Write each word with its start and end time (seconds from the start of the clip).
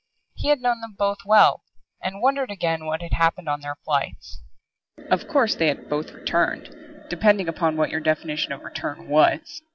He 0.33 0.47
had 0.47 0.61
known 0.61 0.81
them 0.81 0.95
both 0.97 1.19
well 1.27 1.61
and 2.01 2.23
wondered 2.23 2.49
again 2.49 2.85
what 2.85 3.03
had 3.03 3.13
happened 3.13 3.47
on 3.47 3.61
their 3.61 3.75
flights. 3.85 4.41
Of 5.11 5.27
course, 5.27 5.53
they 5.53 5.67
had 5.67 5.89
both 5.91 6.13
returned, 6.13 6.75
depending 7.07 7.47
upon 7.47 7.77
what 7.77 7.91
your 7.91 8.01
definition 8.01 8.51
of 8.51 8.61
return 8.63 9.07
was. 9.09 9.61